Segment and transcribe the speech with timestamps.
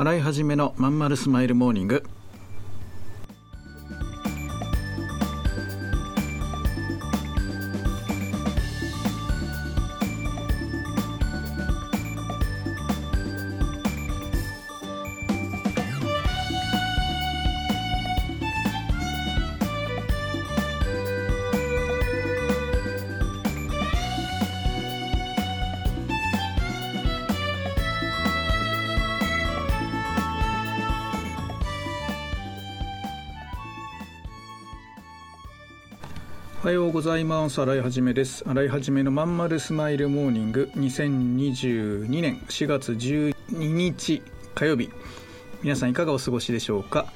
[0.00, 2.04] 洗い始めのまんまるスマイルモーニング。
[36.62, 37.58] おはようございます。
[37.62, 38.44] 洗いはじめです。
[38.46, 40.70] 洗いはじめのまんまるスマイルモーニング。
[40.76, 44.22] 2022年4月12日
[44.54, 44.90] 火曜日。
[45.62, 47.06] 皆さんいかがお過ごしでしょうか？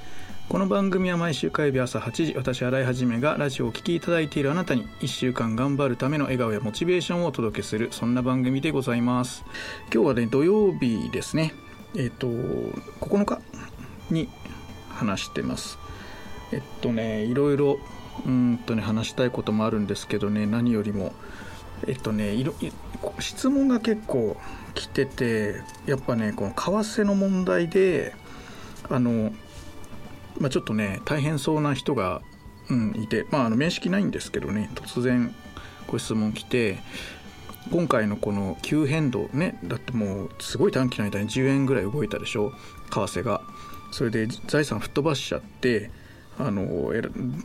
[0.49, 9.45] この番組は毎週火曜日朝8時私洗いはじめがラジオを聴きいただいているあなたに1週間頑張るための笑顔やモチベーションをお届けするそんな番組でございます。
[9.93, 11.53] 今日はね土曜日ですね。
[11.95, 13.43] えっ、と9日
[14.11, 14.31] に
[14.89, 15.79] 話してます。
[16.51, 17.79] えっとねいろいろ
[18.27, 21.13] うんとね話したいこともあるんですけどね何よりも
[21.87, 22.55] えっとねいろ
[23.19, 24.37] 質問が結構
[24.75, 28.15] 来ててやっぱねこの為替の問題で
[28.89, 29.33] あの、
[30.39, 32.23] まあ、ちょっとね大変そうな人が、
[32.71, 35.35] うん、いてまああの面識ないんですけどね突然
[35.87, 36.79] ご質問来て
[37.71, 42.53] 今回のこの急変動ねだってもうすごい短期の間に10円ぐらい動いたでしょ
[42.91, 43.41] 為替が。
[43.95, 45.89] それで財産吹っ飛ばしちゃって
[46.39, 46.93] あの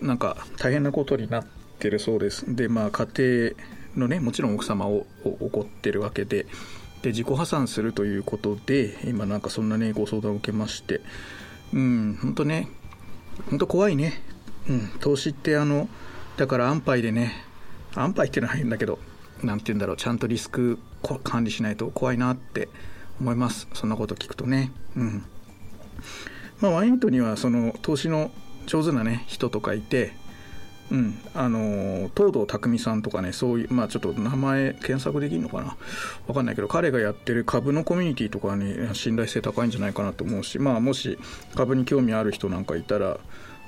[0.02, 1.45] なんか大変なことになっ
[1.80, 2.56] てるそうです。
[2.56, 3.52] でまあ家庭
[3.98, 6.45] のねもちろん奥様を怒ってるわけで。
[7.02, 11.02] で自己破産するということで今なんかそんなねご相談を受けまして。
[11.73, 12.67] うん本当ね
[13.50, 14.22] 本当怖いね、
[14.67, 15.88] うん、投資ってあの
[16.36, 17.45] だから安牌でね
[17.95, 19.00] 安牌っていうのは変だけど
[19.44, 20.80] 何て言うんだろうちゃんとリスク
[21.23, 22.70] 管理しないと怖いなって
[23.22, 23.67] 思います。
[23.73, 24.72] そんなこと聞くとね。
[24.95, 25.26] うん。
[26.62, 28.32] まあワイントにはその投資の
[28.70, 30.14] 上手なね人とかいて
[30.92, 35.77] うん、あの東堂匠さんとかねそういうまあちょっと名前検索できるのかな？
[36.26, 41.20] 分かんないけど彼がやってる株のコミュニティとかに信頼性高いんじゃないかなと思うしまあもし
[41.54, 43.20] 株に興味ある人なんかいたら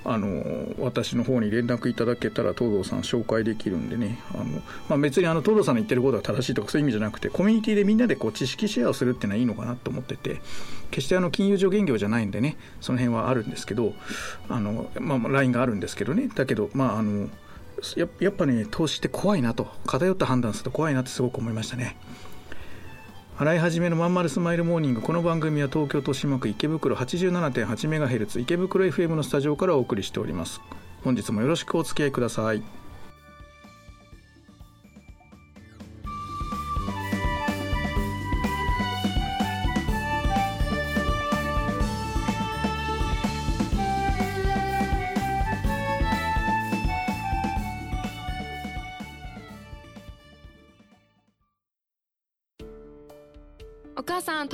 [0.04, 4.20] あの私の方に連絡いただけたら東堂さん紹介できるんでね。
[4.34, 4.46] あの、
[4.90, 10.42] まあ、別にあの東堂さんの言ってることが正しいとかそういう意味じゃなくてコミュニティでみんなでこう知識シェアをするっていうのはいいのかなと思ってて。
[10.92, 12.58] 決してあの金融上限業じゃないんでね。
[12.82, 13.94] その辺はあるんですけど
[14.50, 16.30] あの、まあ、ラインがあるんですけどね。
[16.36, 17.30] だけどまああの
[17.96, 19.68] やっぱね投資って怖いなと。
[19.88, 21.98] 偏った判断すると怖いなってすごく思いましたね。
[23.38, 25.02] 洗い始めのまんまるスマイルモーニング。
[25.02, 30.62] この番組は東京都島区池袋87.8メガヘルツ池袋 FM のスタジオからお送りしております。
[31.04, 32.62] 本日もよろしくお付き合いください。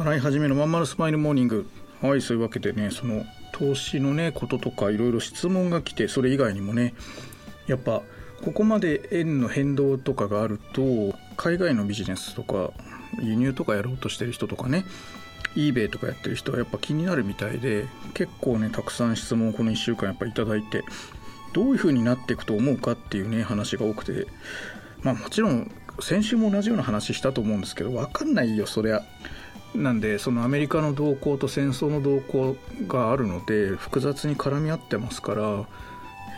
[0.00, 1.68] 洗い始めのまんまるスマイルモーニング。
[2.00, 6.94] はいそういうわけでねその投資のねこととかいろいろ質問が来てそれ以外にもね
[7.66, 8.00] やっぱ
[8.42, 12.70] ここまで円の変動とかがあると海外のビジネスとか
[13.20, 14.86] 輸入とかやろうとしてる人とかね
[15.54, 20.82] eBay とかやってる人はやっぱ気になるみたいで結構ねたくさん質問をこの1週間やっぱ頂いて
[21.52, 24.26] どういう風になっていくと思うかっていうね話が多くて
[25.02, 25.70] まあもちろん
[26.00, 29.02] 先週も同じような話したと思うんですけど分かんないよそりゃ。
[29.74, 32.56] なんでそのアメリカの動向と戦争の動向
[32.88, 35.64] があるので複雑に絡み合ってますから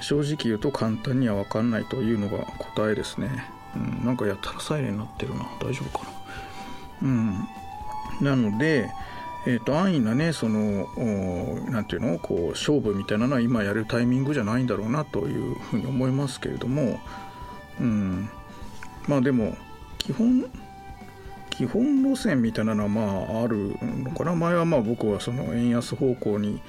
[0.03, 2.45] 正直言うと簡単には分かんないというのが
[2.75, 3.45] 答えですね、
[3.75, 5.49] うん、なんかやったらサイレンになってるな。
[5.61, 7.09] 大丈夫かな。
[7.09, 7.49] うん。
[8.21, 8.91] なので、
[9.47, 10.87] えーと、安易なねその
[11.71, 12.19] 何ていうの？
[12.19, 17.01] こう勝負みたいなのは今やるタイミングじゃないんだろうなというふうに思いますけれども、
[17.81, 18.29] うん、
[19.09, 19.57] まあでも
[19.99, 20.45] 基本
[21.53, 23.03] 基本路線みたいなのはま
[23.41, 26.63] ああるのかな前はまあ僕はその円安方向に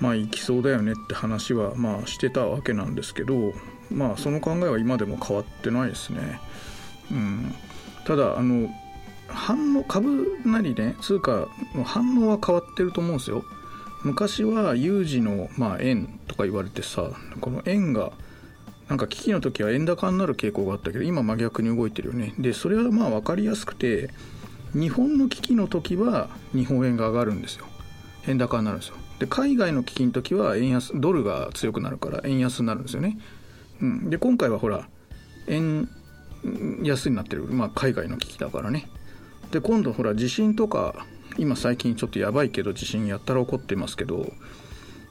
[0.00, 3.52] まあ行きそうだよねって話はまあしてたわけなんですけど
[3.90, 6.40] まあその考えは今でも変わってないですね。
[7.10, 7.54] うん、
[8.06, 8.70] ただあの
[9.26, 13.44] 反応株なりね通貨の反応は変わってると思うんですよ。
[14.04, 17.10] 昔は有事の、まあ、円とか言われてさ
[17.40, 18.12] この円が
[18.88, 22.34] なんか危機の時は円高になる傾向があったけど今真逆に動いてるよね。
[22.38, 24.10] でそれはまあ分かりやすくて
[24.74, 27.66] 日本の危機の時は日本円が上がるんですよ。
[28.26, 28.96] 円高になるんですよ。
[29.18, 33.18] で海外の危機の時は円安ドルが強くなるから円安になるんですよね、
[33.80, 34.88] うん、で今回はほら
[35.46, 35.88] 円
[36.82, 38.88] 安になってる、まあ、海外の危機だからね。
[39.52, 41.06] で今度ほら地震とか
[41.38, 44.32] 今最近ちょっとやばいけど地震やったら起こってますけど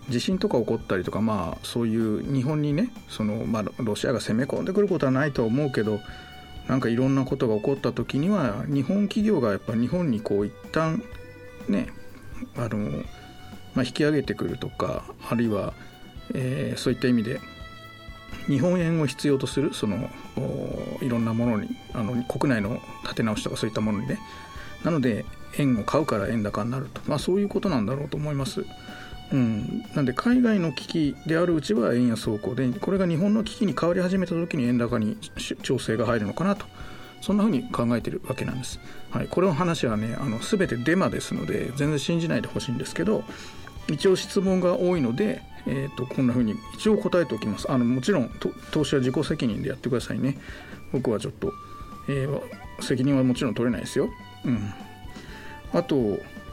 [0.10, 6.00] 地震とか起こったりとかまあそういう日本にねその、まあ、ロシアが攻め込んでくることはないとは思うけど
[6.68, 11.04] なんかいろんなことが起こった時には日本企業がやっぱ日本にこう一旦
[11.68, 11.88] ね
[12.56, 12.78] あの、
[13.74, 15.74] まあ、引き上げてくるとかあるいは、
[16.34, 17.40] えー、そういった意味で
[18.48, 20.10] 日本円を必要とするその
[21.02, 24.20] いろんなものにあの国内の立て直しとかそういったものにね
[24.84, 25.26] なので
[25.58, 28.66] 円を買うから円高になると、まあ、そういうことなんだろうと思います。
[29.32, 35.18] うん、なんで海外の危機であるうちは円安方向でこれが日本の危機に変わり始めた時に円高に
[35.64, 36.66] 調整が入るのかなと。
[37.22, 38.80] そんなふうに考えてるわけなんです。
[39.12, 43.24] はい、これの話はねあの全てデマですので全然信じないでほしいんですけど
[43.88, 47.72] 一応質問が多いので、えーと、こんなふうに一応答えておきます。
[47.72, 48.32] あのもちろん
[48.72, 50.38] 投資は自己責任でやってくださいね。
[50.92, 51.54] 僕はちょっと、
[52.10, 52.42] えー、
[52.84, 54.10] 責任はもちろん取れないですよ。
[54.46, 54.74] うん。
[55.74, 55.96] あと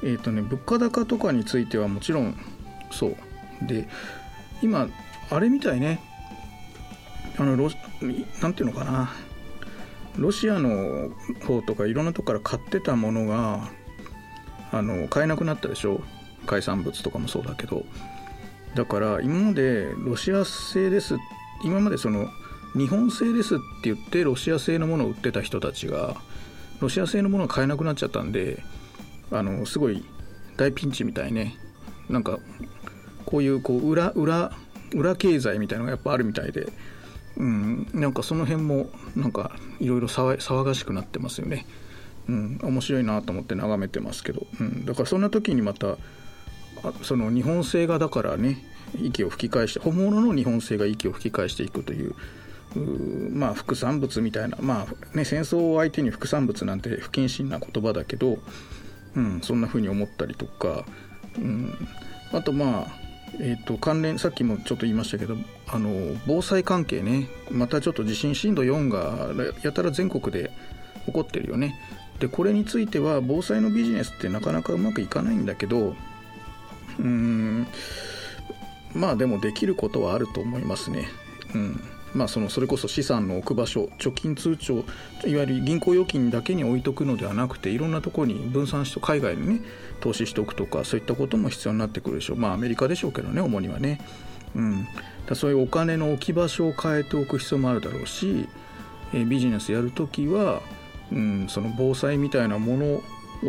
[0.02, 2.38] え、ー、とね物価高とかについてはもちろん
[2.90, 3.17] そう。
[3.62, 3.88] で
[4.62, 4.88] 今
[5.31, 6.00] あれみたいね。
[7.38, 7.70] あのロ
[8.43, 9.12] なんていうのかな。
[10.17, 11.11] ロシアの
[11.46, 13.69] 方とかいろんなとこから買ってたものが
[14.73, 16.00] あの買えなくなったでしょ。
[16.46, 17.85] 海産物とかもそうだけど。
[18.75, 21.17] だから今までロシア製です。
[21.64, 22.29] 今までその
[22.76, 26.17] 日本製ですって言ってロシア製のものを売ってた人たちが
[26.81, 28.62] ロシア製のものが買えなくなっちゃったんで
[29.31, 30.05] あのすごい
[30.56, 31.56] 大ピンチみたいね。
[32.08, 32.38] なんか
[33.26, 34.52] こういうこう裏裏
[34.94, 36.72] 裏経済みたいなのがやっぱあるみたいで、
[37.37, 41.66] うん、なんかその辺もなんかいろいろ騒がしくなってますよね。
[42.28, 45.96] うん、面白いなと思って眺めてますけど、うん、だからそんな時にまた
[47.02, 48.62] その日本製がだからね
[49.00, 52.14] 息を吹き返して本物の日本製が息を吹き返していくという
[53.32, 58.38] まあ副産物みたいなまあね戦争を相手に副産物なんて不謹慎な言葉だけど、
[59.16, 60.84] うん、そんな風に思ったりとか、
[61.38, 61.88] うん、
[62.32, 63.08] あとまあ
[63.40, 65.37] えーと、関連さっきもちょっと言いましたけど
[65.67, 67.29] あの防災関係ね。
[67.50, 69.32] またちょっと地震震度4が
[69.62, 70.50] やたら全国で
[71.06, 71.79] 起こってるよね。
[72.20, 75.94] でこれについては防災のビジネスってなかなかうまくいかないんだけど
[76.99, 77.67] うん。
[78.94, 81.08] まあでもできることはあると思いますね。
[81.55, 81.81] うん。
[82.14, 84.84] まあ、そのそれこそ資産の置く場所貯金通帳
[85.25, 89.60] いわゆる銀行預金だけに置いとくのではなくていろんなところに分散して海外にね
[90.00, 92.36] 投資しておくとかそういったことも必要になってくるでしょう。
[92.36, 94.00] まあアメリカでしょうけどね主にはね、
[94.55, 94.88] うん、
[95.27, 98.48] だそういうお金の置き場所を変えておく必要もあるだろうし、
[99.12, 100.62] えビジネスやるときは、
[101.12, 103.03] うん、その防災みたいなものを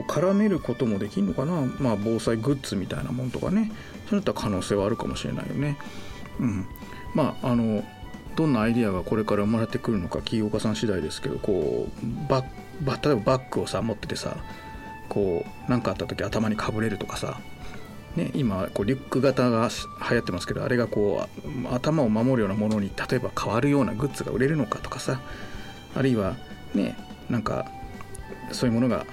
[0.08, 3.72] 絡めることもできるのかな、まあ、防災グッズみたいなものとかね。
[4.10, 5.78] そういった可能性はあるかもしれないよね。
[6.40, 6.66] うん、
[7.14, 7.84] まああの
[8.40, 12.46] どんなアイデアがこれから生まれてくるのか起業家さん次第ですけどこうバ
[12.82, 14.38] バ例えばバッグをさ持っててさ
[15.10, 17.42] こう何かあった時頭にかぶれるとかさ、
[18.16, 19.68] ね、今こうリュック型が
[20.10, 25.20] 流行ってますけどあれがこう頭を守るようなものに例えば変わるようなグッズが売れるのかとかさ
[25.94, 26.38] あるいは
[26.74, 26.96] ね
[27.30, 27.70] なんか
[28.54, 29.06] そういうものが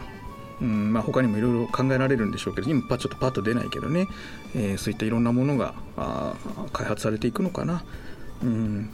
[0.59, 4.09] うんまあ、他にもいろいろ考えられるんでしょうけど今ちょっとパッと出ないけどね、
[4.55, 6.33] えー、そういったいろんなものがあ
[6.73, 7.85] 開発されていくのかな。
[8.43, 8.91] うん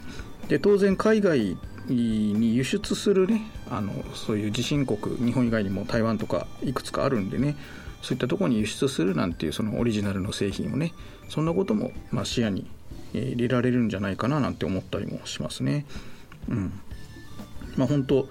[0.48, 1.56] で当然海外
[1.86, 7.56] に輸出するねあのそういう地震国日本以外にも台湾とかいくつかあるんでね
[8.02, 10.92] そういったところに輸出するなんていうそのオリジナルの製品をね
[11.28, 12.66] そんなこともま視野に
[13.14, 15.84] 入れられるんじゃないかななんて思ったりもしますね。
[16.48, 16.80] うん。
[17.76, 18.28] まあ、本当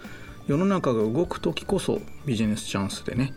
[0.47, 3.33] 世の中が動く時こそビジネスチャンスでね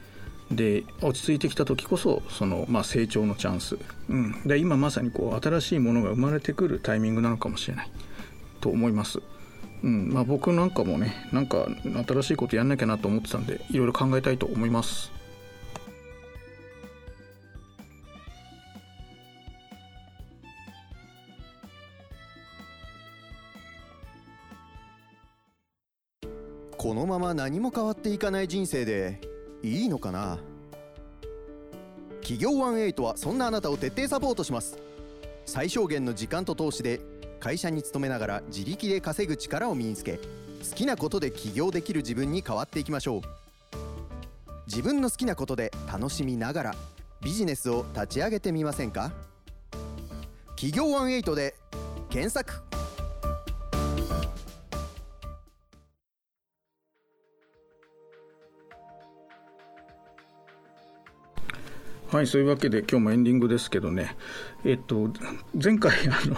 [0.51, 3.79] で落ち着いてきた時こそその、まあ、成長のチャンス、
[4.09, 7.91] うん、で今まさにこう新しいものが生まれてくるタイミングなのかもしれない。
[8.65, 9.21] と思います。
[9.83, 11.69] うんまあ、僕なんかもねなんか
[12.07, 15.13] 新しいことやんなきゃなと思ってたんでいろいろ考えたいと思います。
[26.79, 29.21] このまま何も変わっていかない人生で
[29.63, 30.39] いいのかな？
[32.21, 34.79] 企業ワンエイトはそんなあなたを徹底サポートします
[35.45, 37.01] 最小限の時間と投資で
[37.45, 43.21] 会社に勤めながら自力で稼ぐ力を身につけ好きなことで起業できる自分に変わっていきましょう。
[44.67, 46.75] 自分の好きなことで楽しみながら
[47.23, 49.13] ビジネスを立ち上げてみませんか？
[50.57, 51.55] 企業18で
[52.09, 52.55] 検索。
[62.11, 64.17] はいそういうわけで今日もエンディングですけどね。
[64.65, 65.11] えっと
[65.63, 66.37] 前回あの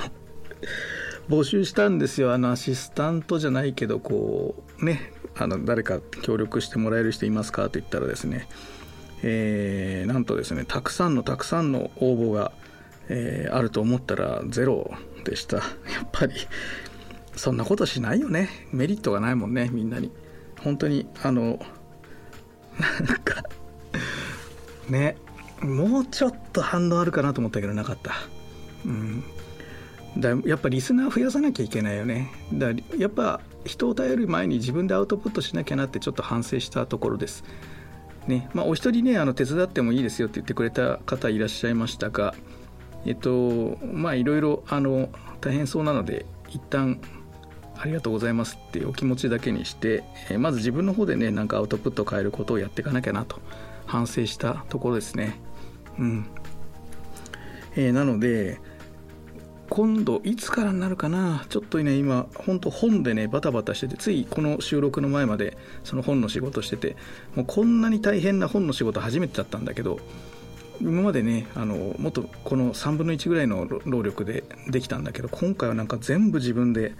[1.29, 2.33] 募集したんですよ。
[2.33, 8.49] あのアシスタントじゃないけどこうねあの誰か協力してもらえる人いますかと言ったらですね、
[9.23, 12.53] えー、なんとですねたくさんのたくさんの応募が、
[13.09, 14.91] えー、あると思ったらゼロ
[15.25, 15.57] でした。
[15.59, 15.63] や
[16.05, 16.35] っぱり
[17.35, 18.49] そんなことしないよね。
[18.73, 20.13] メリットがないもんねみんなに。
[20.61, 21.59] 本当にあの
[23.05, 23.43] なんか
[24.89, 25.17] ね
[25.61, 28.13] もうちょっと反応あるかなと思ったけどなかった。
[28.85, 29.25] うん。
[30.17, 32.69] だやっぱリスナー増やさなきゃいけないよねだ
[32.99, 37.45] やっぱ人を頼る前に自分でアウトプットしなきゃなってちょっと反省したところです。
[38.27, 42.35] ねまあ、お一人ねあの手伝ってもいいですよって言ってくれた方いらっしゃいましたが
[43.05, 47.01] えっとまあいろいろあの大変そうなので一旦
[47.79, 53.39] ありがとうございますっていうお気持ちだけにして、えまず自分の方でねなんかアウトプットを変えることをやっていかなきゃなと
[53.85, 55.39] 反省したところですね。
[55.99, 56.27] うん
[57.77, 58.59] えー、なので
[59.69, 61.45] 今度いつからになるかな？
[61.49, 66.97] ちょっとね今本当本でねバタバタしててついこの収録の前までその本の仕事してて
[67.35, 69.99] もうこんなに大変な本の仕事初めてだったんだけど
[70.81, 76.95] 今までねあのもっとこの3分の1ぐらいの労力でできたんだけど今回はなんか全部自分で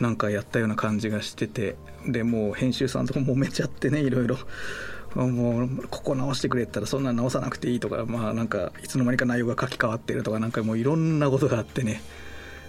[0.00, 1.76] なんかやったような感じがしてて
[2.06, 4.36] でもう編集さんとも揉めちゃってねいろいろ。
[5.24, 12.02] もうここ直してくれったらそんな直さなくていいとかまあなんかいつの間にか内容が書き換わってるとかなんかもういろんなことがあってね。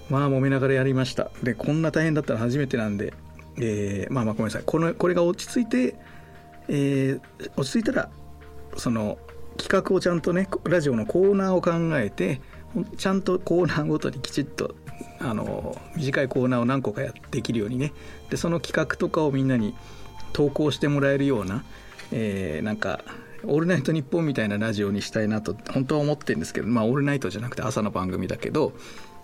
[0.09, 1.31] まあ揉めながらやりました。
[1.43, 3.13] でこんな大変だったら初めてなんで、
[3.57, 4.63] えー、まあまあごめんなさい。
[4.65, 5.95] このこれが落ち着いて、
[6.69, 8.09] えー、落ち着いたら
[8.77, 9.17] その
[9.57, 12.39] 企画をちゃんとねラジオのコーナーを考えて
[12.97, 14.75] ちゃんとコーナーごとにきちっと
[15.19, 17.91] あの短いコーナーを何個かやできるようにね。
[18.29, 19.75] でその企画とかをみんなに
[20.31, 21.65] 投稿してもらえるような
[22.11, 23.01] えー、なんか
[23.43, 28.73] 「オールナイトニッポン」みたいなラジオにしたいなと本当は思ってるんですけどまあオールナイトじゃなくて朝の番組だけど、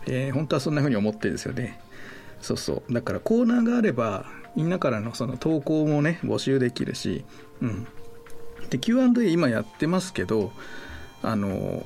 [0.06, 1.80] えー、本当はそんな風に思ってるんですよね。
[2.42, 2.94] そうそう。
[2.94, 4.26] だからコーナーがあれば
[4.56, 7.26] みんなからのその投稿もね募集できるし
[7.62, 7.88] うん。
[8.70, 10.52] で Q&A 今やってますけど
[11.22, 11.86] あの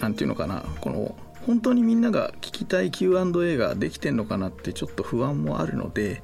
[0.00, 1.14] 何て言うのかなこの
[1.46, 6.22] 本当にみんなが聞きたい Q&A ができてんのかなってちょっと不安もあるので、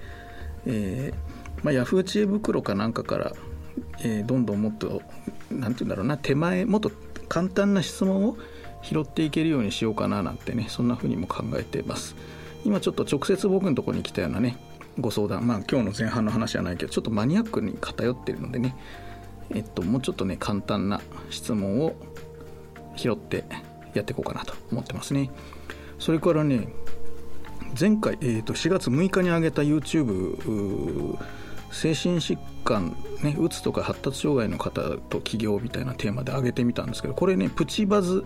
[0.66, 3.32] えーまあ、ヤフー知恵袋かなんかから、
[4.00, 5.02] えー、どんどんもっと
[5.50, 6.90] 何て言うんだろうな手前もっと
[7.28, 8.36] 簡単な質問を
[8.82, 12.16] 拾っていけるようにしようかななんてねそんな風にも考えています。
[12.64, 14.56] 今ちょっと直接僕のところに来たようなね
[14.98, 15.46] ご相談。
[15.46, 18.74] まあ今日の前半の話じゃないけどちょっとマニアックに偏ってるのでね
[19.50, 21.94] えっともうちょっとね簡単な質問を
[22.96, 23.44] 拾って
[23.94, 25.30] やっていこうかなと思ってますね。
[25.98, 26.68] それからね
[27.78, 31.18] 前回、えー、と4月6日に上げた YouTube
[31.72, 38.24] 精神疾患、ね、うつとか発達障害の方と起業みたいなテーマで上げてみたんですけどこれねプチバズ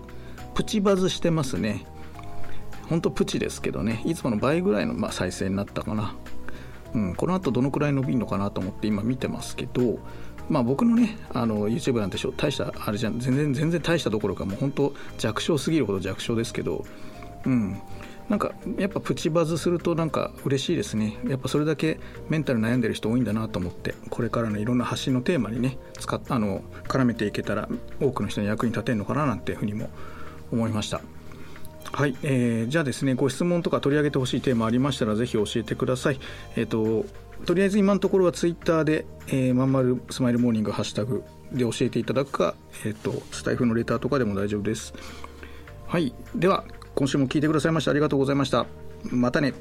[0.54, 1.84] プチバズしてますね。
[2.88, 4.02] ほんとプチですけどね。
[4.04, 6.14] いつもの倍ぐらいの、まあ、再生になったかな、
[6.94, 9.98] うん、この後どのくらい伸びるのかなと思って今見てますけど
[10.48, 16.84] まあ僕のねあの YouTube なんて大したあれじゃん全然全然大したどころかもう本当弱小すぎるほど弱小ですけど
[17.46, 17.80] うん。
[18.28, 21.18] なんかやっぱプチバズするとなんか嬉しいですね。
[21.26, 23.94] やっぱそれだけメンタル悩んでる人多いんだなと思って。
[24.08, 27.68] これからのいろんな発信のテーマにね使っあの絡めていけたら
[28.00, 29.90] 多くの人に役に立てるのかななんていうふうにも
[30.50, 31.02] 思いました。
[31.92, 36.18] はい、えー、じゃあですねご質問とか取り上げてほしいテーマありましたらぜひ教えてください。
[36.56, 37.06] えっ、ー、と
[37.44, 42.54] とりあえず今のところはツイッターで、えー、まんまるスマイルモーニングハッシュタグで教えていただくか、
[42.84, 44.94] えっ、ー、とスタイフのレターとかでも大丈夫です。
[45.86, 46.64] はいでは
[46.94, 48.66] 今週も聞いてくださいましてありがとうございました。
[49.10, 49.54] またね。